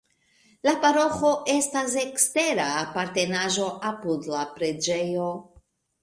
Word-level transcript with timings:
La 0.67 0.71
paroĥo 0.83 1.33
estas 1.55 1.97
ekstera 2.03 2.65
apartenaĵo 2.77 3.67
apud 3.91 4.25
la 4.37 4.41
preĝejo. 4.55 5.29